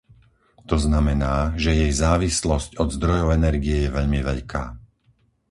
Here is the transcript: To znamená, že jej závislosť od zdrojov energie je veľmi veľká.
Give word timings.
To 0.69 0.75
znamená, 0.85 1.35
že 1.63 1.71
jej 1.79 1.91
závislosť 2.03 2.69
od 2.83 2.89
zdrojov 2.97 3.27
energie 3.39 3.77
je 3.85 3.93
veľmi 3.97 4.19
veľká. 4.29 4.63